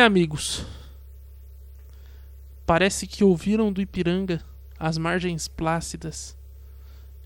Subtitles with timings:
[0.00, 0.64] É, amigos.
[2.64, 4.42] Parece que ouviram do Ipiranga
[4.78, 6.34] as margens plácidas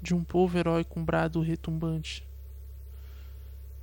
[0.03, 2.27] de um povo herói com brado retumbante.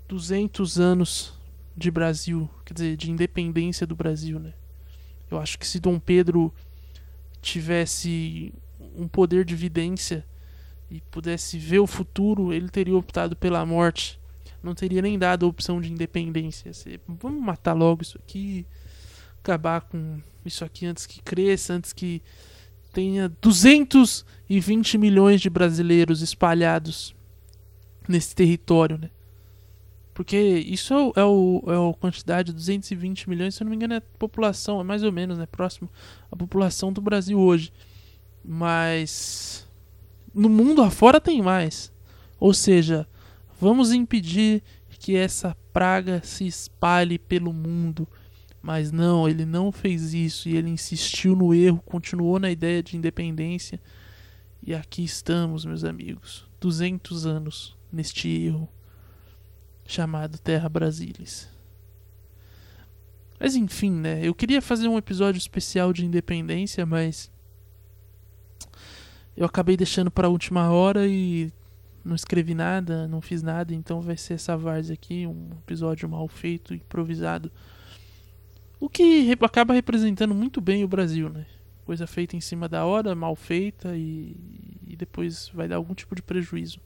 [0.09, 1.39] 200 anos
[1.73, 4.53] de Brasil, quer dizer, de independência do Brasil, né?
[5.29, 6.53] Eu acho que se Dom Pedro
[7.41, 8.53] tivesse
[8.93, 10.25] um poder de vidência
[10.89, 14.19] e pudesse ver o futuro, ele teria optado pela morte.
[14.61, 16.73] Não teria nem dado a opção de independência.
[17.07, 18.65] vamos matar logo isso aqui,
[19.41, 22.21] acabar com isso aqui antes que cresça, antes que
[22.93, 27.15] tenha 220 milhões de brasileiros espalhados
[28.07, 29.09] nesse território, né?
[30.13, 33.75] Porque isso é, o, é, o, é a quantidade, 220 milhões, se eu não me
[33.75, 35.45] engano, é a população, é mais ou menos, né?
[35.45, 35.89] Próximo
[36.31, 37.71] à população do Brasil hoje.
[38.43, 39.67] Mas
[40.33, 41.91] no mundo afora tem mais.
[42.39, 43.07] Ou seja,
[43.59, 44.61] vamos impedir
[44.99, 48.07] que essa praga se espalhe pelo mundo.
[48.61, 52.95] Mas não, ele não fez isso e ele insistiu no erro, continuou na ideia de
[52.95, 53.79] independência.
[54.61, 58.69] E aqui estamos, meus amigos, 200 anos neste erro
[59.85, 61.49] chamado Terra Brasilis.
[63.39, 64.21] Mas enfim, né?
[64.23, 67.31] Eu queria fazer um episódio especial de independência, mas
[69.35, 71.51] eu acabei deixando para a última hora e
[72.05, 76.27] não escrevi nada, não fiz nada, então vai ser essa várzea aqui, um episódio mal
[76.27, 77.51] feito, improvisado.
[78.81, 81.45] O que acaba representando muito bem o Brasil, né?
[81.85, 84.35] Coisa feita em cima da hora, mal feita e,
[84.87, 86.81] e depois vai dar algum tipo de prejuízo.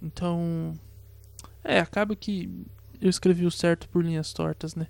[0.00, 0.72] Então,
[1.64, 2.48] é, acaba que
[3.00, 4.86] eu escrevi o certo por linhas tortas, né?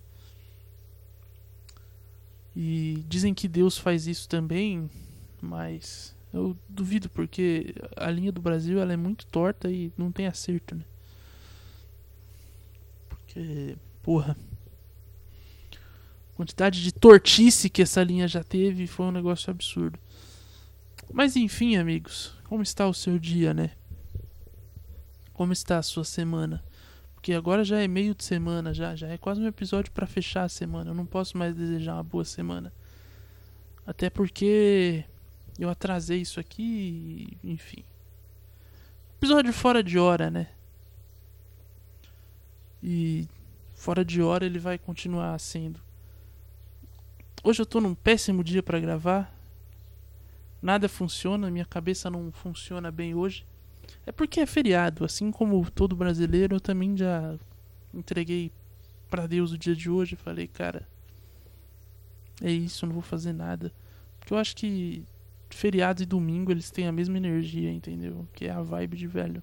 [2.55, 4.91] E dizem que Deus faz isso também,
[5.41, 10.27] mas eu duvido porque a linha do Brasil ela é muito torta e não tem
[10.27, 10.85] acerto, né?
[13.09, 14.37] Porque, porra,
[16.41, 19.99] quantidade de tortice que essa linha já teve foi um negócio absurdo.
[21.13, 23.73] Mas enfim, amigos, como está o seu dia, né?
[25.35, 26.65] Como está a sua semana?
[27.15, 30.45] Porque agora já é meio de semana, já, já é quase um episódio para fechar
[30.45, 30.93] a semana.
[30.93, 32.73] Eu não posso mais desejar uma boa semana.
[33.87, 35.05] Até porque
[35.59, 37.85] eu atrasei isso aqui, enfim.
[39.19, 40.49] Episódio fora de hora, né?
[42.83, 43.29] E
[43.75, 45.90] fora de hora ele vai continuar sendo.
[47.43, 49.35] Hoje eu tô num péssimo dia para gravar.
[50.61, 53.47] Nada funciona, minha cabeça não funciona bem hoje.
[54.05, 57.39] É porque é feriado, assim como todo brasileiro, eu também já
[57.95, 58.53] entreguei
[59.09, 60.17] para Deus o dia de hoje.
[60.17, 60.87] Falei, cara,
[62.43, 63.73] é isso, não vou fazer nada.
[64.19, 65.03] Porque eu acho que
[65.49, 68.29] feriado e domingo eles têm a mesma energia, entendeu?
[68.35, 69.43] Que é a vibe de velho.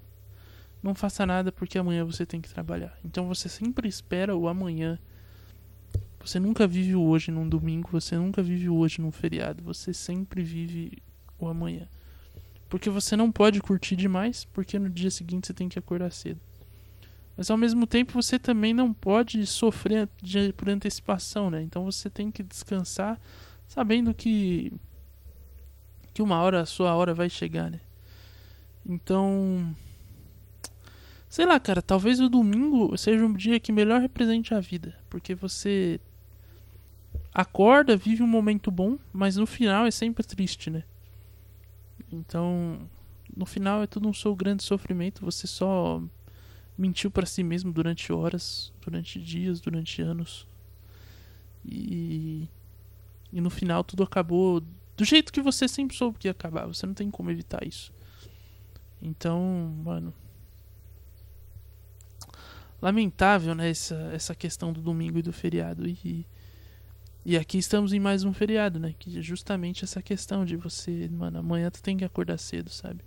[0.83, 2.95] Não faça nada porque amanhã você tem que trabalhar.
[3.03, 4.99] Então você sempre espera o amanhã.
[6.27, 9.63] Você nunca vive o hoje num domingo, você nunca vive o hoje num feriado.
[9.63, 11.01] Você sempre vive
[11.39, 11.87] o amanhã.
[12.67, 16.41] Porque você não pode curtir demais, porque no dia seguinte você tem que acordar cedo.
[17.37, 21.61] Mas ao mesmo tempo você também não pode sofrer de, por antecipação, né?
[21.61, 23.17] Então você tem que descansar
[23.65, 24.73] sabendo que
[26.13, 27.79] que uma hora a sua hora vai chegar, né?
[28.85, 29.73] Então,
[31.29, 35.33] sei lá, cara, talvez o domingo seja um dia que melhor represente a vida, porque
[35.33, 36.01] você
[37.33, 40.83] acorda, vive um momento bom, mas no final é sempre triste, né?
[42.11, 42.79] Então,
[43.35, 45.25] no final é tudo um seu grande sofrimento.
[45.25, 46.01] Você só
[46.77, 50.47] mentiu para si mesmo durante horas, durante dias, durante anos.
[51.65, 52.47] E,
[53.33, 54.63] e no final tudo acabou
[54.95, 56.65] do jeito que você sempre soube que ia acabar.
[56.65, 57.93] Você não tem como evitar isso.
[59.01, 60.13] Então, mano.
[62.81, 63.69] Lamentável, né?
[63.69, 65.87] Essa, essa questão do domingo e do feriado.
[65.87, 66.25] E,
[67.29, 68.95] e aqui estamos em mais um feriado, né?
[68.97, 73.03] Que é justamente essa questão de você, mano, amanhã tu tem que acordar cedo, sabe?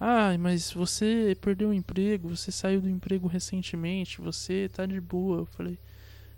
[0.00, 5.42] Ah, mas você perdeu o emprego, você saiu do emprego recentemente, você tá de boa.
[5.42, 5.78] Eu falei,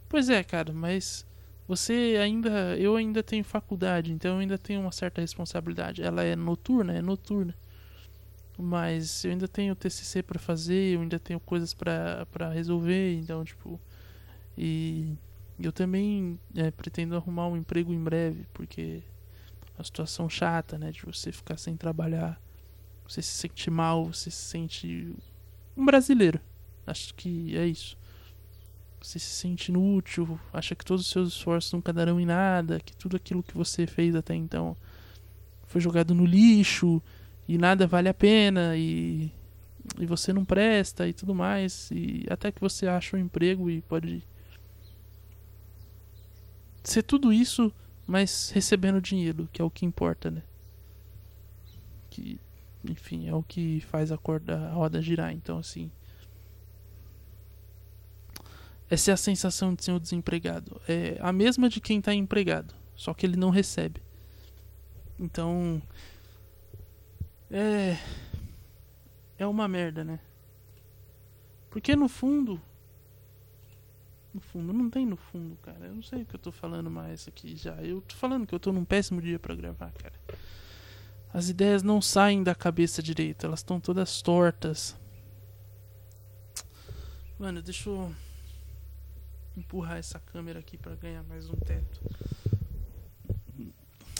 [0.06, 1.26] pois é, cara, mas
[1.67, 2.76] você ainda.
[2.76, 6.02] Eu ainda tenho faculdade, então eu ainda tenho uma certa responsabilidade.
[6.02, 6.93] Ela é noturna?
[6.93, 7.55] É noturna.
[8.58, 13.81] Mas eu ainda tenho TCC para fazer, eu ainda tenho coisas para resolver, então, tipo.
[14.58, 15.17] E
[15.58, 19.02] eu também é, pretendo arrumar um emprego em breve, porque
[19.78, 22.40] a situação chata, né, de você ficar sem trabalhar,
[23.06, 25.14] você se sente mal, você se sente
[25.76, 26.40] um brasileiro.
[26.86, 27.96] Acho que é isso.
[29.00, 32.96] Você se sente inútil, acha que todos os seus esforços nunca darão em nada, que
[32.96, 34.76] tudo aquilo que você fez até então
[35.66, 37.02] foi jogado no lixo
[37.46, 39.30] e nada vale a pena e,
[39.98, 41.90] e você não presta e tudo mais.
[41.90, 44.22] E até que você acha um emprego e pode
[46.90, 47.72] ser tudo isso,
[48.06, 50.42] mas recebendo dinheiro, que é o que importa, né?
[52.10, 52.38] Que,
[52.84, 55.32] enfim, é o que faz a, corda, a roda girar.
[55.32, 55.90] Então, assim.
[58.88, 60.81] Essa é a sensação de ser um desempregado.
[60.86, 64.02] É a mesma de quem está empregado, só que ele não recebe.
[65.19, 65.82] Então.
[67.50, 67.98] É.
[69.38, 70.20] É uma merda, né?
[71.70, 72.60] Porque no fundo.
[74.34, 75.86] No fundo, não tem no fundo, cara.
[75.86, 77.76] Eu não sei o que eu tô falando mais aqui já.
[77.76, 80.14] Eu tô falando que eu tô num péssimo dia para gravar, cara.
[81.32, 84.96] As ideias não saem da cabeça direito, elas estão todas tortas.
[87.38, 88.14] Mano, deixa eu
[89.56, 92.00] empurrar essa câmera aqui para ganhar mais um teto.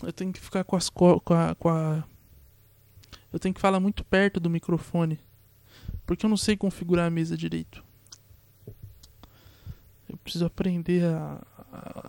[0.03, 2.05] Eu tenho que ficar com as co com a, com a
[3.33, 5.19] eu tenho que falar muito perto do microfone,
[6.07, 7.84] porque eu não sei configurar a mesa direito.
[10.25, 11.39] Preciso aprender a,
[11.71, 12.01] a,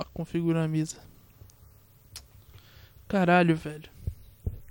[0.00, 0.96] a configurar a mesa.
[3.06, 3.90] Caralho, velho.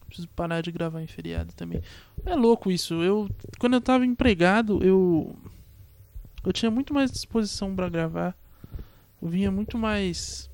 [0.08, 1.82] Preciso parar de gravar em feriado também.
[2.26, 2.96] É louco isso.
[3.04, 3.30] Eu
[3.60, 5.36] quando eu tava empregado, eu
[6.44, 8.36] eu tinha muito mais disposição para gravar.
[9.22, 10.50] Eu vinha muito mais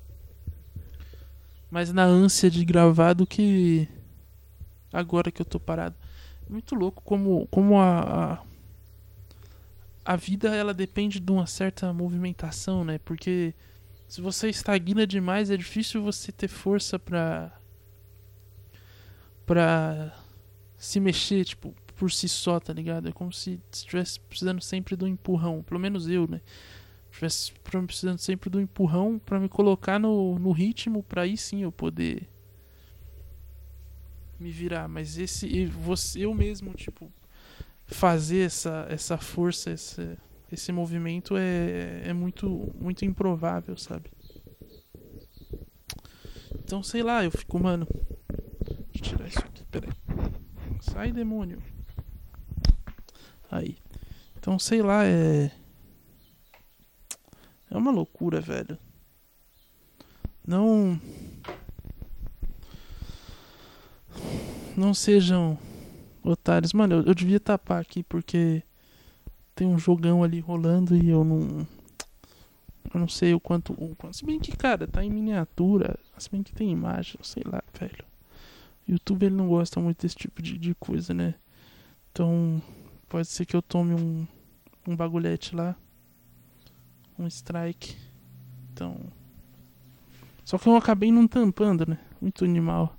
[1.70, 3.88] mais na ânsia de gravar do que
[4.92, 5.96] agora que eu tô parado.
[6.48, 8.49] Muito louco como como a, a
[10.04, 12.98] a vida ela depende de uma certa movimentação, né?
[12.98, 13.54] Porque
[14.08, 17.52] se você estagna demais é difícil você ter força para
[19.46, 20.16] pra
[20.76, 23.08] se mexer, tipo, por si só, tá ligado?
[23.08, 25.62] É como se estivesse precisando sempre do empurrão.
[25.62, 26.40] Pelo menos eu, né?
[27.10, 27.52] Estivesse
[27.86, 32.26] precisando sempre do empurrão para me colocar no, no ritmo, pra aí sim eu poder
[34.38, 34.88] me virar.
[34.88, 35.66] Mas esse.
[35.66, 37.12] Você, eu mesmo, tipo,
[37.90, 40.16] fazer essa, essa força, esse,
[40.50, 44.10] esse movimento é, é muito, muito improvável, sabe?
[46.62, 47.86] Então, sei lá, eu fico, mano,
[49.00, 49.92] Deixa eu tirar isso aqui, peraí.
[50.80, 51.62] Sai, demônio.
[53.50, 53.78] Aí.
[54.38, 55.50] Então, sei lá, é.
[57.70, 58.78] É uma loucura, velho.
[60.46, 61.00] Não.
[64.76, 65.58] Não sejam
[66.22, 66.72] otários.
[66.72, 68.62] Mano, eu, eu devia tapar aqui porque
[69.54, 71.66] tem um jogão ali rolando e eu não.
[72.92, 74.16] Eu não sei o quanto, o quanto.
[74.16, 75.98] Se bem que, cara, tá em miniatura.
[76.18, 78.04] Se bem que tem imagem, sei lá, velho.
[78.88, 81.34] YouTube ele não gosta muito desse tipo de, de coisa, né?
[82.10, 82.60] Então,
[83.08, 84.26] pode ser que eu tome um,
[84.88, 85.76] um bagulhete lá.
[87.18, 87.96] Um strike.
[88.72, 88.96] Então.
[90.44, 91.98] Só que eu acabei não tampando, né?
[92.20, 92.96] Muito animal.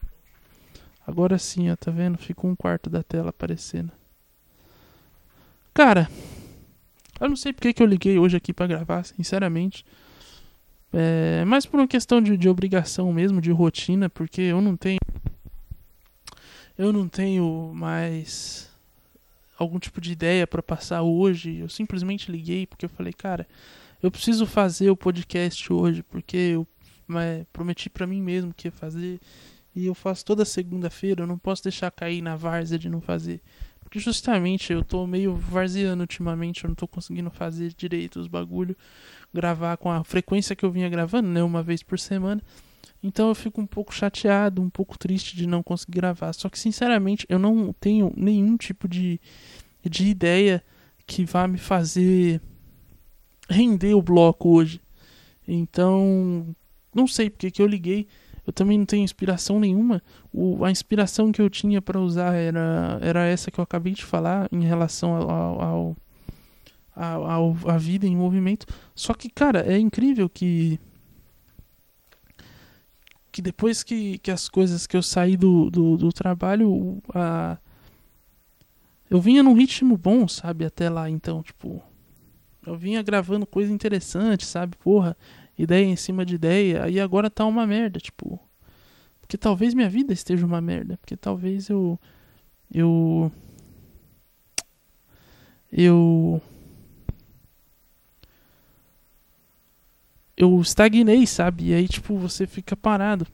[1.06, 2.18] Agora sim, ó, tá vendo?
[2.18, 3.92] Ficou um quarto da tela aparecendo.
[5.74, 6.10] Cara,
[7.20, 9.86] eu não sei porque que eu liguei hoje aqui para gravar, sinceramente.
[10.94, 15.00] É, mais por uma questão de, de obrigação mesmo, de rotina, porque eu não tenho
[16.78, 18.70] eu não tenho mais
[19.58, 21.58] algum tipo de ideia para passar hoje.
[21.58, 23.48] Eu simplesmente liguei porque eu falei, cara,
[24.02, 26.68] eu preciso fazer o podcast hoje porque eu
[27.20, 29.20] é, prometi para mim mesmo que ia fazer
[29.76, 31.24] e eu faço toda segunda-feira.
[31.24, 33.42] Eu não posso deixar cair na várzea de não fazer.
[33.82, 38.76] Porque justamente eu tô meio varzeando ultimamente, eu não tô conseguindo fazer direito os bagulho,
[39.34, 42.42] gravar com a frequência que eu vinha gravando, né, uma vez por semana.
[43.04, 46.34] Então eu fico um pouco chateado, um pouco triste de não conseguir gravar.
[46.34, 49.20] Só que, sinceramente, eu não tenho nenhum tipo de,
[49.84, 50.64] de ideia
[51.06, 52.40] que vá me fazer
[53.50, 54.80] render o bloco hoje.
[55.48, 56.56] Então,
[56.94, 58.08] não sei porque que eu liguei.
[58.52, 60.04] Eu também não tenho inspiração nenhuma.
[60.34, 64.04] O, a inspiração que eu tinha para usar era, era essa que eu acabei de
[64.04, 65.98] falar em relação ao, ao,
[66.94, 68.66] ao, ao, à vida em movimento.
[68.94, 70.78] Só que, cara, é incrível que
[73.32, 77.58] que depois que, que as coisas que eu saí do, do, do trabalho, a,
[79.10, 81.82] eu vinha num ritmo bom, sabe, até lá, então, tipo,
[82.68, 85.16] eu vinha gravando coisa interessante, sabe, porra,
[85.62, 88.40] ideia em cima de ideia, aí agora tá uma merda, tipo,
[89.32, 92.00] porque talvez minha vida esteja uma merda, porque talvez eu,
[92.74, 93.32] eu,
[95.72, 96.42] eu,
[100.36, 101.70] eu estagnei, sabe?
[101.70, 103.26] E aí, tipo, você fica parado.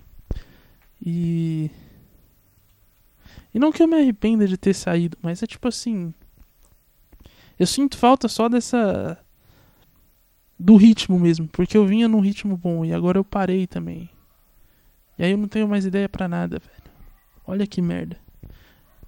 [1.03, 1.72] E.
[3.53, 6.13] E não que eu me arrependa de ter saído, mas é tipo assim.
[7.57, 9.17] Eu sinto falta só dessa.
[10.59, 11.47] Do ritmo mesmo.
[11.47, 14.09] Porque eu vinha num ritmo bom e agora eu parei também.
[15.17, 16.91] E aí eu não tenho mais ideia para nada, velho.
[17.45, 18.17] Olha que merda.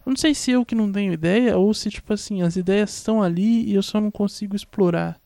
[0.05, 2.95] Eu não sei se eu que não tenho ideia ou se, tipo assim, as ideias
[2.95, 5.19] estão ali e eu só não consigo explorar.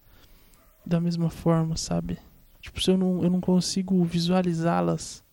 [0.86, 2.18] da mesma forma, sabe?
[2.62, 5.24] Tipo, se eu não, eu não consigo visualizá-las,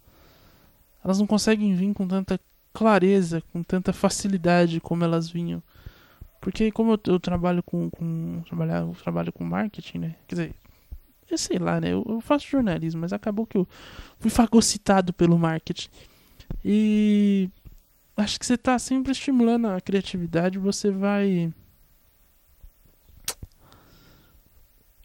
[1.05, 2.39] elas não conseguem vir com tanta
[2.73, 5.63] clareza, com tanta facilidade como elas vinham.
[6.41, 10.17] Porque como eu, eu trabalho com, com trabalhar, trabalho com marketing, né?
[10.27, 10.55] Quer dizer,
[11.35, 11.93] eu sei lá, né?
[11.93, 13.67] Eu, eu, faço jornalismo, mas acabou que eu
[14.19, 15.89] fui fagocitado pelo marketing.
[16.65, 17.49] E
[18.17, 21.53] acho que você está sempre estimulando a criatividade, você vai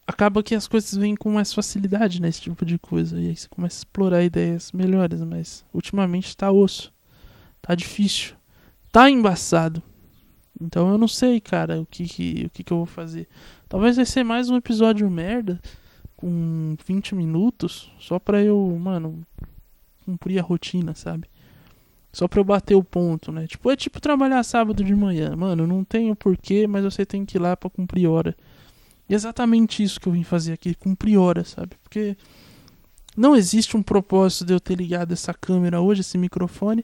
[0.07, 3.19] acaba que as coisas vêm com mais facilidade nesse tipo de coisa.
[3.19, 6.93] E aí você começa a explorar ideias melhores, mas ultimamente tá osso.
[7.61, 8.35] Tá difícil.
[8.91, 9.81] Tá embaçado.
[10.61, 13.27] Então eu não sei, cara, o que, que o que, que eu vou fazer.
[13.67, 15.59] Talvez vai ser mais um episódio merda
[16.25, 19.21] com 20 minutos, só pra eu, mano,
[20.03, 21.29] cumprir a rotina, sabe?
[22.11, 23.45] Só pra eu bater o ponto, né?
[23.45, 25.35] Tipo, é tipo trabalhar sábado de manhã.
[25.35, 28.35] Mano, não tenho porquê, mas você tem que ir lá pra cumprir hora.
[29.07, 31.75] E é exatamente isso que eu vim fazer aqui, cumprir hora, sabe?
[31.83, 32.17] Porque
[33.15, 36.83] não existe um propósito de eu ter ligado essa câmera hoje, esse microfone,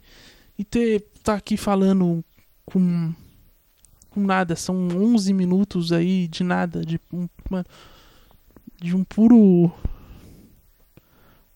[0.55, 2.23] e ter tá aqui falando
[2.63, 3.11] com
[4.11, 7.65] com nada, são 11 minutos aí de nada, de um, uma,
[8.81, 9.71] de um puro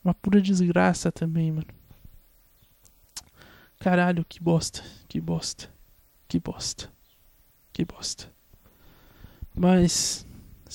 [0.03, 1.67] uma pura desgraça também, mano.
[3.79, 5.69] Caralho, que bosta, que bosta,
[6.27, 6.91] que bosta,
[7.73, 8.31] que bosta.
[9.55, 10.25] Mas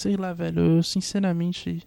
[0.01, 1.87] Sei lá, velho, eu sinceramente.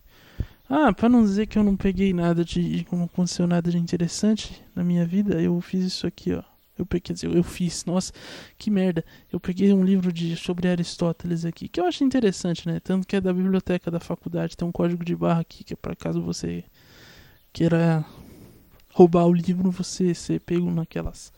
[0.69, 2.85] Ah, pra não dizer que eu não peguei nada de.
[2.91, 6.43] Não aconteceu nada de interessante na minha vida, eu fiz isso aqui, ó.
[6.77, 8.11] Eu peguei, eu, eu fiz, nossa,
[8.57, 9.05] que merda.
[9.31, 12.79] Eu peguei um livro de, sobre Aristóteles aqui, que eu acho interessante, né?
[12.79, 15.77] Tanto que é da biblioteca da faculdade, tem um código de barra aqui, que é
[15.77, 16.63] pra caso você
[17.51, 18.03] queira
[18.89, 21.31] roubar o livro, você ser pego naquelas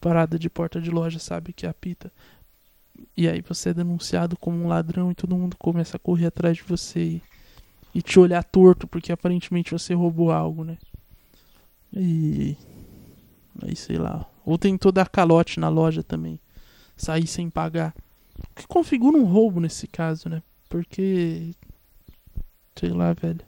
[0.00, 1.52] paradas de porta de loja, sabe?
[1.52, 2.10] Que apita.
[3.16, 6.56] E aí você é denunciado como um ladrão e todo mundo começa a correr atrás
[6.56, 7.22] de você e,
[7.94, 10.78] e te olhar torto porque aparentemente você roubou algo, né?
[11.92, 12.56] E.
[13.62, 14.26] Aí sei lá.
[14.46, 16.40] Ou tentou dar calote na loja também.
[16.96, 17.92] Sair sem pagar.
[18.38, 20.40] O que configura um roubo nesse caso, né?
[20.68, 21.52] Porque.
[22.76, 23.44] Sei lá, velho.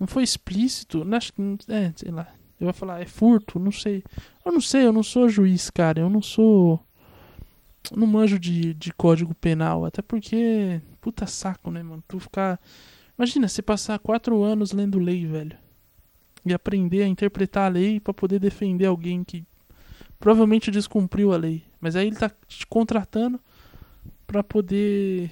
[0.00, 1.06] Não foi explícito.
[1.14, 1.42] Acho que.
[1.68, 2.26] É, sei lá.
[2.58, 3.58] Eu vou falar, é furto?
[3.58, 4.02] Não sei.
[4.44, 6.00] Eu não sei, eu não sou juiz, cara.
[6.00, 6.80] Eu não sou
[7.94, 10.80] não manjo de, de código penal, até porque.
[11.00, 12.02] Puta saco, né, mano?
[12.08, 12.58] Tu ficar.
[13.18, 15.58] Imagina, você passar quatro anos lendo lei, velho.
[16.46, 19.44] E aprender a interpretar a lei para poder defender alguém que
[20.24, 21.62] provavelmente descumpriu a lei.
[21.78, 23.38] Mas aí ele tá te contratando
[24.26, 25.30] para poder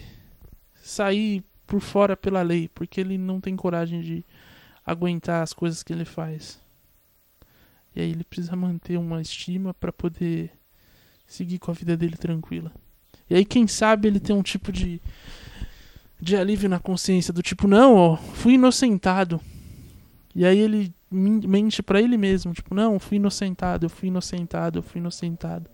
[0.83, 4.23] sair por fora pela lei, porque ele não tem coragem de
[4.85, 6.61] aguentar as coisas que ele faz.
[7.97, 10.51] E aí ele precisa manter uma estima para poder
[11.27, 12.71] seguir com a vida dele tranquila.
[13.31, 15.01] E aí, quem sabe ele tem um tipo de,
[16.21, 19.41] de alívio na consciência, do tipo, não, ó, fui inocentado.
[20.35, 24.83] E aí ele mente para ele mesmo, tipo, não, fui inocentado, eu fui inocentado, eu
[24.83, 25.71] fui inocentado.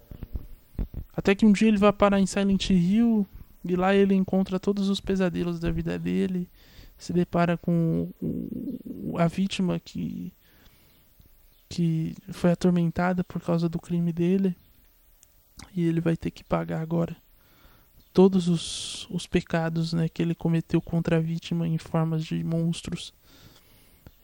[1.17, 3.27] Até que um dia ele vai parar em Silent Hill
[3.65, 6.49] e lá ele encontra todos os pesadelos da vida dele,
[6.97, 8.11] se depara com
[9.17, 10.33] a vítima que
[11.69, 14.57] que foi atormentada por causa do crime dele.
[15.75, 17.17] E ele vai ter que pagar agora
[18.13, 23.13] todos os, os pecados né, que ele cometeu contra a vítima em formas de monstros.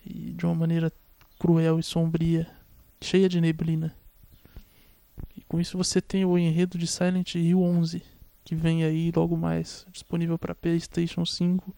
[0.05, 0.93] E de uma maneira
[1.39, 2.51] cruel e sombria,
[3.01, 3.95] cheia de neblina.
[5.37, 8.03] E com isso você tem o enredo de Silent Hill 11,
[8.45, 11.75] que vem aí logo mais, disponível para PlayStation 5,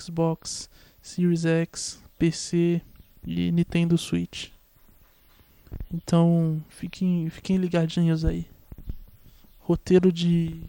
[0.00, 0.68] Xbox
[1.00, 2.80] Series X, PC
[3.26, 4.50] e Nintendo Switch.
[5.92, 8.46] Então, fiquem, fiquem ligadinhos aí.
[9.58, 10.62] Roteiro de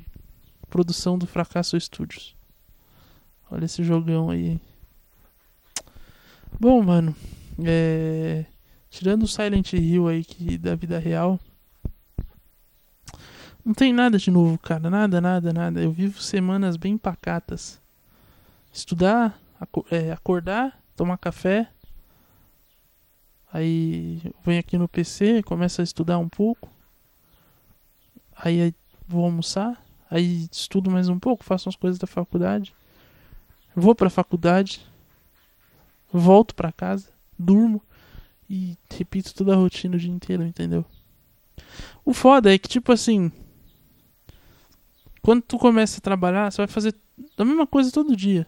[0.69, 2.35] produção do Fracasso Studios.
[3.51, 4.59] Olha esse jogão aí.
[6.59, 7.15] Bom, mano,
[7.63, 8.45] é...
[8.89, 11.39] tirando o Silent Hill aí que da vida real,
[13.65, 15.81] não tem nada de novo, cara, nada, nada, nada.
[15.81, 17.81] Eu vivo semanas bem pacatas.
[18.73, 19.39] Estudar,
[19.89, 21.69] é, acordar, tomar café,
[23.53, 26.67] aí venho aqui no PC, começo a estudar um pouco,
[28.35, 28.73] aí
[29.07, 32.73] vou almoçar, aí estudo mais um pouco, faço umas coisas da faculdade,
[33.75, 34.81] vou pra faculdade,
[36.11, 37.81] volto pra casa, durmo
[38.49, 40.85] e repito toda a rotina o dia inteiro, entendeu?
[42.05, 43.31] O foda é que, tipo assim,
[45.21, 46.93] quando tu começa a trabalhar, você vai fazer
[47.37, 48.45] a mesma coisa todo dia.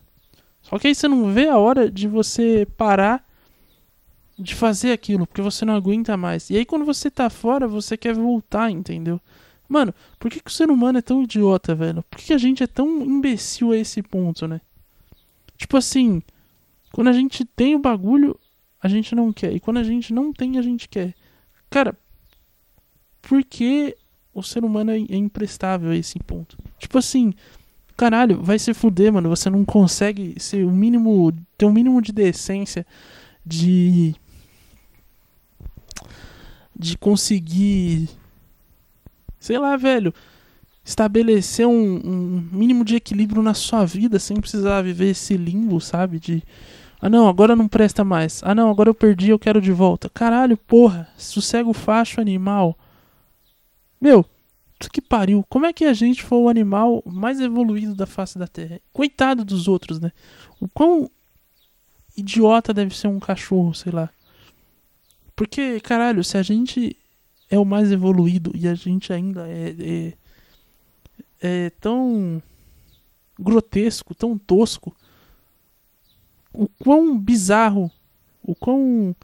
[0.61, 3.25] Só que aí você não vê a hora de você parar
[4.37, 6.49] de fazer aquilo, porque você não aguenta mais.
[6.49, 9.19] E aí quando você tá fora, você quer voltar, entendeu?
[9.67, 12.03] Mano, por que, que o ser humano é tão idiota, velho?
[12.03, 14.61] Por que, que a gente é tão imbecil a esse ponto, né?
[15.57, 16.21] Tipo assim,
[16.91, 18.37] quando a gente tem o bagulho,
[18.85, 19.51] a gente não quer.
[19.51, 21.15] E quando a gente não tem, a gente quer.
[21.71, 21.97] Cara,
[23.19, 23.97] por que
[24.31, 26.55] o ser humano é, é imprestável a esse ponto?
[26.77, 27.33] Tipo assim,
[27.97, 29.27] caralho, vai se fuder, mano.
[29.29, 31.33] Você não consegue ser o mínimo.
[31.57, 32.85] ter o um mínimo de decência
[33.43, 34.13] de.
[36.75, 38.07] de conseguir.
[39.39, 40.13] sei lá, velho.
[40.83, 46.19] Estabelecer um, um mínimo de equilíbrio na sua vida sem precisar viver esse limbo, sabe?
[46.19, 46.43] De
[47.05, 48.41] ah não, agora não presta mais.
[48.43, 50.09] Ah não, agora eu perdi, eu quero de volta.
[50.09, 52.75] Caralho, porra, sossego facho animal.
[54.01, 54.25] Meu,
[54.91, 55.45] que pariu.
[55.47, 58.81] Como é que a gente foi o animal mais evoluído da face da Terra?
[58.91, 60.11] Coitado dos outros, né?
[60.59, 61.07] O quão
[62.17, 64.09] idiota deve ser um cachorro, sei lá.
[65.35, 66.97] Porque, caralho, se a gente
[67.51, 70.13] é o mais evoluído e a gente ainda é, é,
[71.39, 72.41] é tão
[73.39, 74.91] grotesco, tão tosco
[76.63, 77.91] o quão bizarro,
[78.41, 79.15] o quão.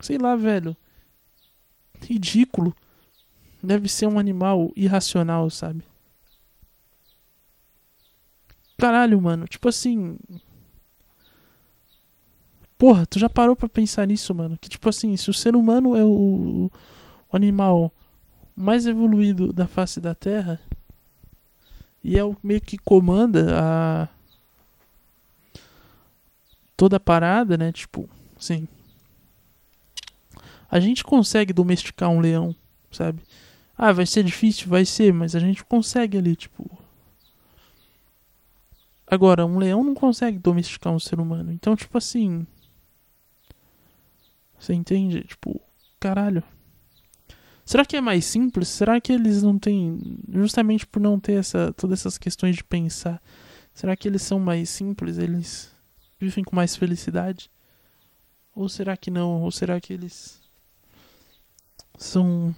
[0.00, 0.76] Sei lá, velho.
[2.00, 2.74] Ridículo.
[3.62, 5.82] Deve ser um animal irracional, sabe?
[8.76, 9.46] Caralho, mano.
[9.46, 10.18] Tipo assim.
[12.76, 14.58] Porra, tu já parou pra pensar nisso, mano?
[14.60, 16.70] Que tipo assim, se o ser humano é o,
[17.30, 17.90] o animal
[18.54, 20.60] mais evoluído da face da Terra
[22.02, 24.08] e é o meio que comanda a
[26.76, 27.72] toda a parada, né?
[27.72, 28.68] Tipo, assim.
[30.70, 32.54] A gente consegue domesticar um leão,
[32.90, 33.22] sabe?
[33.76, 36.70] Ah, vai ser difícil, vai ser, mas a gente consegue ali, tipo.
[39.06, 41.52] Agora, um leão não consegue domesticar um ser humano.
[41.52, 42.46] Então, tipo assim.
[44.58, 45.22] Você entende?
[45.24, 45.60] Tipo,
[46.00, 46.42] caralho.
[47.64, 48.68] Será que é mais simples?
[48.68, 50.18] Será que eles não têm.
[50.32, 53.22] Justamente por não ter essa, todas essas questões de pensar.
[53.72, 55.18] Será que eles são mais simples?
[55.18, 55.73] Eles
[56.24, 57.50] vivem com mais felicidade?
[58.54, 59.42] Ou será que não?
[59.42, 60.40] Ou será que eles
[61.98, 62.54] são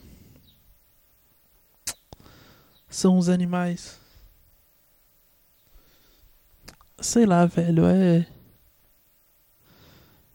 [2.88, 4.00] são os animais?
[7.00, 8.26] Sei lá, velho, é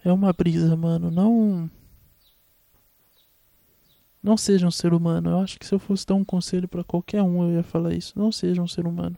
[0.04, 1.12] é uma brisa, mano.
[1.12, 1.70] Não
[4.22, 5.32] não seja um ser humano.
[5.32, 7.94] Eu acho que se eu fosse dar um conselho para qualquer um, eu ia falar
[7.94, 8.18] isso.
[8.18, 9.18] Não seja um ser humano.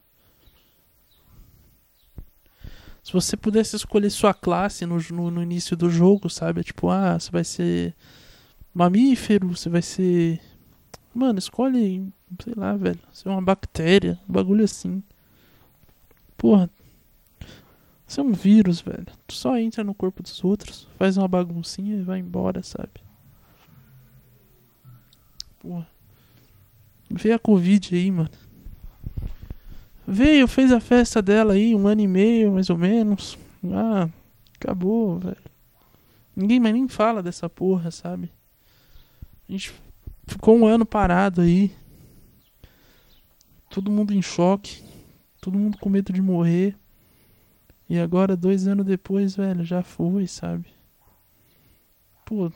[3.04, 6.64] Se você pudesse escolher sua classe no, no, no início do jogo, sabe?
[6.64, 7.94] Tipo, ah, você vai ser
[8.74, 10.40] mamífero, você vai ser.
[11.14, 12.12] Mano, escolhe,
[12.42, 13.00] sei lá, velho.
[13.12, 15.04] Ser uma bactéria, um bagulho assim.
[16.38, 16.70] Porra.
[18.08, 19.08] Você é um vírus, velho.
[19.28, 23.02] Tu só entra no corpo dos outros, faz uma baguncinha e vai embora, sabe?
[25.60, 25.88] Porra.
[27.10, 28.30] Vê a Covid aí, mano.
[30.08, 33.38] Veio, fez a festa dela aí, um ano e meio, mais ou menos.
[33.72, 34.10] Ah,
[34.56, 35.38] acabou, velho.
[36.36, 38.32] Ninguém mais nem fala dessa porra, sabe?
[39.48, 39.74] A gente
[40.28, 41.72] ficou um ano parado aí.
[43.70, 44.84] Todo mundo em choque.
[45.40, 46.76] Todo mundo com medo de morrer.
[47.90, 50.66] E agora, dois anos depois, velho, já foi, sabe?
[52.26, 52.52] Pô.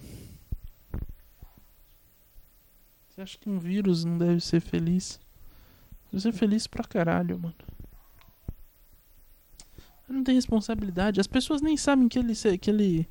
[3.10, 5.20] Você acha que um vírus não deve ser feliz?
[6.12, 7.56] Você é feliz pra caralho, mano.
[10.08, 11.20] Não tem responsabilidade.
[11.20, 13.08] As pessoas nem sabem que ele, que ele.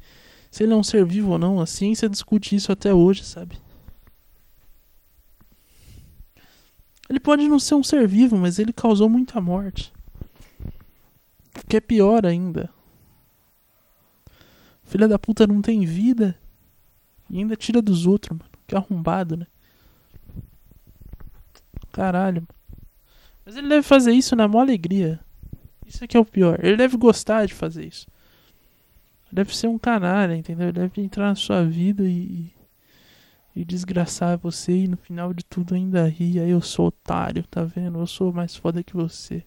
[0.50, 1.60] Se ele é um ser vivo ou não.
[1.60, 3.58] A ciência discute isso até hoje, sabe?
[7.08, 9.92] Ele pode não ser um ser vivo, mas ele causou muita morte.
[11.62, 12.70] O que é pior ainda.
[14.84, 16.38] Filha da puta não tem vida.
[17.28, 18.50] E ainda tira dos outros, mano.
[18.66, 19.46] Que arrombado, né?
[21.92, 22.46] Caralho.
[23.46, 25.20] Mas ele deve fazer isso na maior alegria.
[25.86, 26.58] Isso aqui é o pior.
[26.64, 28.08] Ele deve gostar de fazer isso.
[29.30, 30.68] Deve ser um canalha, entendeu?
[30.68, 32.52] Ele deve entrar na sua vida e,
[33.54, 36.40] e desgraçar você e no final de tudo ainda rir.
[36.40, 38.00] Aí eu sou otário, tá vendo?
[38.00, 39.44] Eu sou mais foda que você.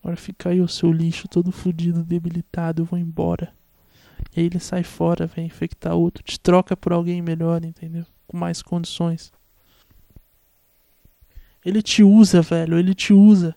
[0.00, 3.52] Agora fica aí o seu lixo todo fudido, debilitado, eu vou embora.
[4.36, 8.06] E aí ele sai fora, vem infectar outro, te troca por alguém melhor, entendeu?
[8.28, 9.32] Com mais condições.
[11.64, 12.78] Ele te usa, velho.
[12.78, 13.54] Ele te usa.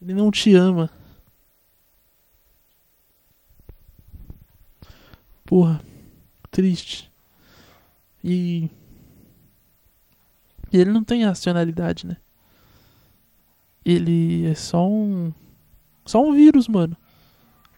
[0.00, 0.90] Ele não te ama.
[5.44, 5.80] Porra.
[6.50, 7.10] Triste.
[8.22, 8.68] E.
[10.72, 12.16] E ele não tem racionalidade, né?
[13.84, 15.32] Ele é só um.
[16.04, 16.96] Só um vírus, mano.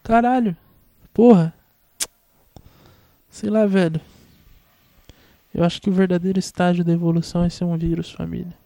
[0.03, 0.55] Caralho.
[1.13, 1.53] Porra.
[3.29, 4.01] Sei lá, velho.
[5.53, 8.62] Eu acho que o verdadeiro estágio da evolução é ser um vírus, família.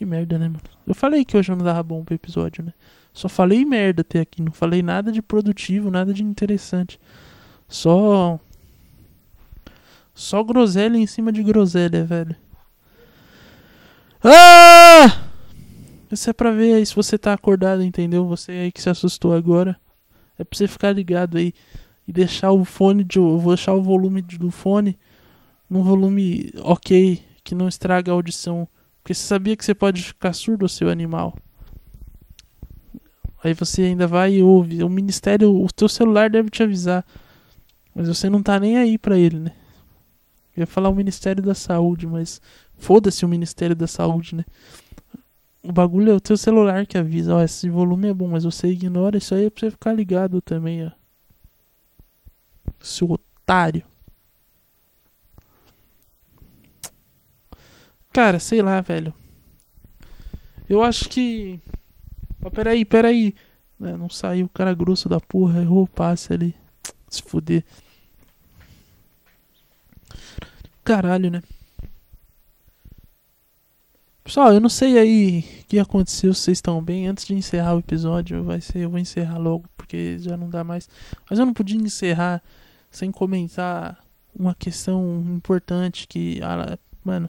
[0.00, 0.62] Que merda, né, mano?
[0.86, 2.72] Eu falei que hoje eu não dava bom pro episódio, né?
[3.12, 6.98] Só falei merda até aqui, não falei nada de produtivo, nada de interessante.
[7.68, 8.40] Só.
[10.14, 12.34] Só groselha em cima de groselha, velho.
[14.24, 15.20] Ah!
[16.10, 18.26] Isso é pra ver aí se você tá acordado, entendeu?
[18.26, 19.78] Você aí que se assustou agora.
[20.38, 21.52] É pra você ficar ligado aí
[22.08, 23.18] e deixar o fone de.
[23.18, 24.98] Eu vou deixar o volume do fone
[25.68, 28.66] num volume ok, que não estraga a audição.
[29.02, 31.36] Porque você sabia que você pode ficar surdo, seu animal.
[33.42, 34.82] Aí você ainda vai e ouve.
[34.84, 37.04] O ministério, o teu celular deve te avisar.
[37.94, 39.52] Mas você não tá nem aí pra ele, né?
[40.56, 42.40] Eu ia falar o Ministério da Saúde, mas
[42.76, 44.44] foda-se o Ministério da Saúde, né?
[45.62, 48.68] O bagulho é o teu celular que avisa, ó, esse volume é bom, mas você
[48.68, 50.90] ignora isso aí é pra você ficar ligado também, ó.
[52.80, 53.84] Seu otário.
[58.12, 59.14] Cara, sei lá, velho.
[60.68, 61.60] Eu acho que.
[62.42, 63.34] Oh, peraí, peraí.
[63.80, 66.54] É, não saiu o cara grosso da porra, errou o passe ali.
[67.08, 67.64] Se fuder.
[70.84, 71.42] Caralho, né?
[74.24, 77.08] Pessoal, eu não sei aí o que aconteceu, se vocês estão bem.
[77.08, 80.62] Antes de encerrar o episódio, vai ser, eu vou encerrar logo, porque já não dá
[80.62, 80.88] mais.
[81.28, 82.42] Mas eu não podia encerrar
[82.90, 83.98] sem comentar
[84.34, 87.28] uma questão importante que, ah, mano,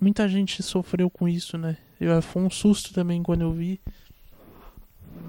[0.00, 1.76] muita gente sofreu com isso, né?
[2.00, 3.80] Eu, foi um susto também quando eu vi.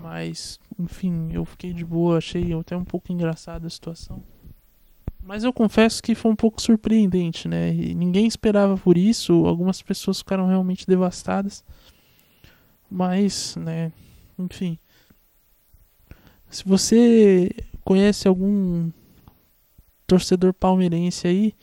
[0.01, 4.23] Mas, enfim, eu fiquei de boa, achei até um pouco engraçada a situação.
[5.21, 7.73] Mas eu confesso que foi um pouco surpreendente, né?
[7.73, 11.63] E ninguém esperava por isso, algumas pessoas ficaram realmente devastadas.
[12.89, 13.91] Mas, né,
[14.39, 14.79] enfim.
[16.49, 17.51] Se você
[17.83, 18.89] conhece algum
[20.05, 21.53] torcedor palmeirense aí,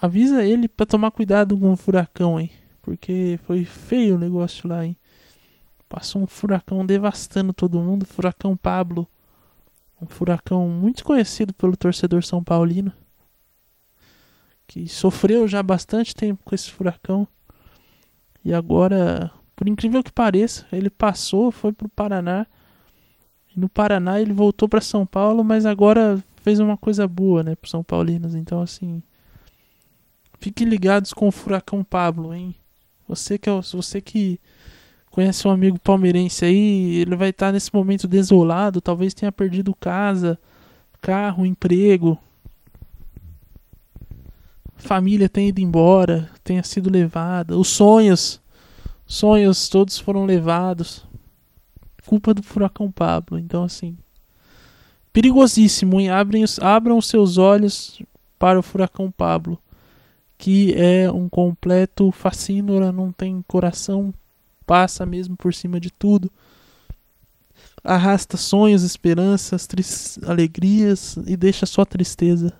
[0.00, 2.50] avisa ele para tomar cuidado com o furacão, hein?
[2.82, 4.96] Porque foi feio o negócio lá, hein?
[5.88, 9.08] Passou um furacão devastando todo mundo, furacão Pablo.
[10.00, 12.92] Um furacão muito conhecido pelo torcedor são paulino.
[14.66, 17.26] Que sofreu já bastante tempo com esse furacão.
[18.44, 22.46] E agora, por incrível que pareça, ele passou, foi pro Paraná.
[23.54, 27.56] E no Paraná ele voltou para São Paulo, mas agora fez uma coisa boa, né,
[27.56, 28.34] pro São Paulinos.
[28.34, 29.02] Então, assim,
[30.40, 32.54] fiquem ligados com o furacão Pablo, hein?
[33.08, 34.40] Você que é, você que
[35.10, 40.38] conhece um amigo palmeirense aí, ele vai estar nesse momento desolado, talvez tenha perdido casa,
[41.00, 42.18] carro, emprego,
[44.76, 48.40] família tenha ido embora, tenha sido levada, os sonhos,
[49.06, 51.06] sonhos todos foram levados,
[52.06, 53.38] culpa do furacão Pablo.
[53.38, 53.96] Então assim,
[55.12, 56.10] perigosíssimo, hein?
[56.10, 58.02] Abrem, abram os seus olhos
[58.38, 59.58] para o furacão Pablo,
[60.38, 64.12] que é um completo fascínora, não tem coração,
[64.66, 66.30] passa mesmo por cima de tudo.
[67.82, 69.68] Arrasta sonhos, esperanças,
[70.26, 72.52] alegrias e deixa só tristeza.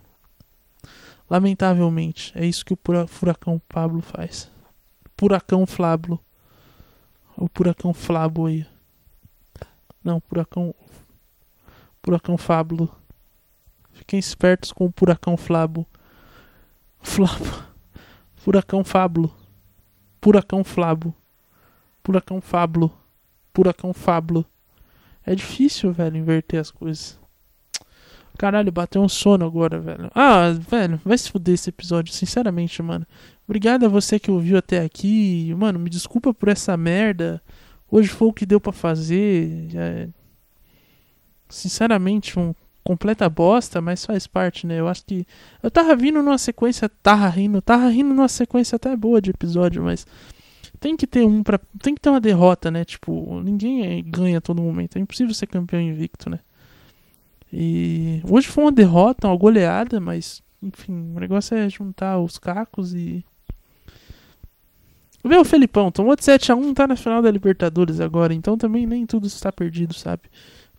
[1.28, 4.48] Lamentavelmente, é isso que o furacão Pablo faz.
[5.18, 6.20] Furacão Flablo.
[7.36, 8.64] O furacão Flabo aí.
[10.02, 10.74] Não, furacão.
[12.02, 12.94] Furacão Fablo.
[13.92, 15.84] Fiquem espertos com o furacão Flabo.
[17.06, 17.64] Flabo.
[18.34, 19.32] Furacão Fablo.
[20.20, 21.14] Furacão Flabo.
[22.04, 22.92] Furacão Fablo.
[23.54, 24.44] Furacão Fablo.
[25.24, 27.18] É difícil, velho, inverter as coisas.
[28.36, 30.10] Caralho, bateu um sono agora, velho.
[30.14, 33.06] Ah, velho, vai se fuder esse episódio, sinceramente, mano.
[33.48, 35.54] Obrigado a você que ouviu até aqui.
[35.54, 37.40] Mano, me desculpa por essa merda.
[37.90, 39.70] Hoje foi o que deu para fazer.
[39.74, 40.08] É...
[41.48, 42.52] Sinceramente, um
[42.86, 44.78] completa bosta, mas faz parte, né?
[44.78, 45.26] Eu acho que.
[45.62, 46.88] Eu tava vindo numa sequência.
[46.88, 47.60] Tava rindo.
[47.60, 50.06] Tava rindo numa sequência até boa de episódio, mas
[50.78, 52.84] tem que ter um para tem que ter uma derrota, né?
[52.84, 54.96] Tipo, ninguém ganha a todo momento.
[54.96, 56.38] É impossível ser campeão invicto, né?
[57.52, 62.94] E hoje foi uma derrota, uma goleada, mas enfim, o negócio é juntar os cacos
[62.94, 63.24] e
[65.26, 68.56] Vê o Felipão, tomou de 7 a 1, tá na final da Libertadores agora, então
[68.56, 70.22] também nem tudo está perdido, sabe?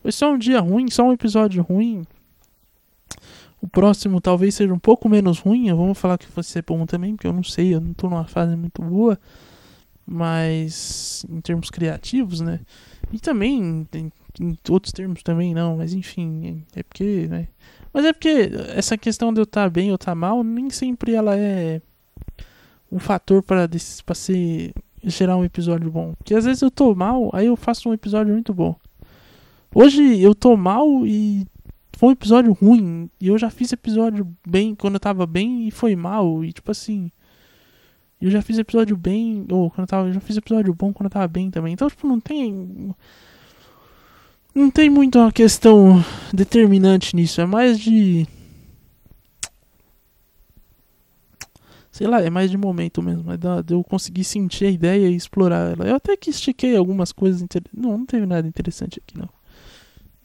[0.08, 2.08] Foi só um dia ruim, só um episódio ruim.
[3.62, 7.13] O próximo talvez seja um pouco menos ruim, vamos falar que vai ser bom também,
[7.13, 9.20] porque eu não sei, eu não tô numa fase muito boa
[10.06, 12.62] mas em termos criativos, né?
[13.12, 17.50] E também em, em, outros termos também não, mas enfim, é porque, né?
[17.91, 20.70] Mas é porque essa questão de eu estar tá bem ou estar tá mal, nem
[20.70, 21.82] sempre ela é
[22.89, 23.67] um fator para
[24.06, 26.13] para ser gerar um episódio bom.
[26.13, 28.74] Porque às vezes eu tô mal, aí eu faço um episódio muito bom.
[29.73, 31.45] Hoje eu tô mal e
[31.97, 33.10] foi um episódio ruim.
[33.19, 36.43] E eu já fiz episódio bem quando eu tava bem e foi mal.
[36.45, 37.12] E tipo assim.
[38.19, 39.45] Eu já fiz episódio bem.
[39.49, 40.08] Ou quando eu tava.
[40.08, 41.73] Eu já fiz episódio bom quando eu tava bem também.
[41.73, 42.95] Então, tipo, não tem.
[44.53, 46.03] Não tem muito uma questão
[46.34, 47.41] determinante nisso.
[47.41, 48.27] É mais de.
[51.91, 53.32] Sei lá, é mais de momento mesmo.
[53.32, 55.88] É de eu conseguir sentir a ideia e explorar ela.
[55.88, 57.41] Eu até que estiquei algumas coisas.
[57.41, 57.63] Inter...
[57.75, 59.37] Não, não teve nada interessante aqui, não.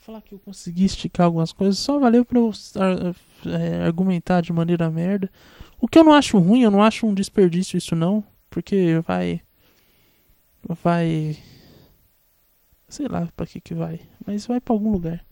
[0.04, 1.78] Falar que eu consegui esticar algumas coisas.
[1.78, 2.50] Só valeu pra eu
[3.46, 5.30] é, argumentar de maneira merda.
[5.80, 9.40] O que eu não acho ruim, eu não acho um desperdício isso não, porque vai
[10.82, 11.36] vai
[12.88, 15.24] sei lá para que que vai, mas vai para algum lugar.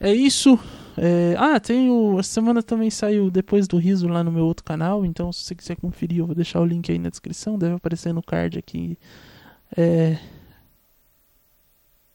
[0.00, 0.58] É isso.
[0.96, 1.34] É...
[1.36, 2.22] Ah, tem o.
[2.22, 5.04] Semana também saiu depois do riso lá no meu outro canal.
[5.04, 7.58] Então, se você quiser conferir, eu vou deixar o link aí na descrição.
[7.58, 8.98] Deve aparecer no card aqui.
[9.76, 10.18] É.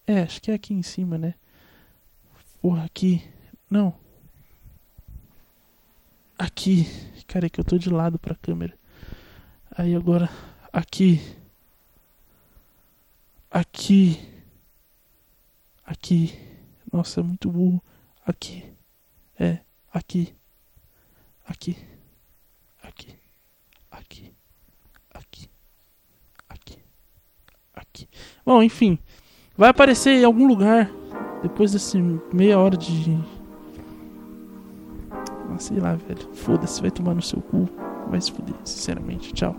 [0.08, 1.36] É, acho que é aqui em cima, né?
[2.64, 3.22] Porra, aqui.
[3.70, 3.94] Não.
[6.40, 6.88] Aqui.
[7.28, 8.74] Cara, é que eu tô de lado pra câmera.
[9.78, 10.30] Aí agora.
[10.72, 11.20] Aqui.
[13.52, 14.18] Aqui.
[15.86, 16.40] Aqui.
[16.90, 17.84] Nossa, é muito burro.
[18.26, 18.64] Aqui.
[19.38, 19.60] É.
[19.94, 20.34] Aqui.
[21.46, 21.76] Aqui.
[22.82, 23.14] Aqui.
[23.92, 24.34] Aqui.
[25.12, 25.52] Aqui.
[26.48, 26.80] Aqui.
[27.76, 28.10] Aqui.
[28.46, 28.98] Bom, enfim.
[29.58, 31.03] Vai aparecer em algum lugar.
[31.44, 32.02] Depois desse
[32.34, 33.20] meia hora de
[35.60, 36.28] sei lá, velho.
[36.34, 37.70] Foda-se, vai tomar no seu cu.
[38.10, 39.34] Vai se fuder, sinceramente.
[39.34, 39.56] Tchau.